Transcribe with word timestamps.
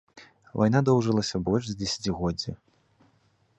Вайна 0.61 0.79
доўжылася 0.87 1.43
больш 1.49 1.63
за 1.71 1.75
дзесяцігоддзе. 1.81 2.51